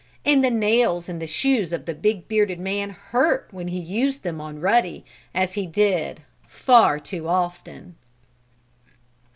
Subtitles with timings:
[0.25, 4.23] And the nails in the shoes of the big bearded man hurt when he used
[4.23, 7.95] them on Ruddy as he did far too often.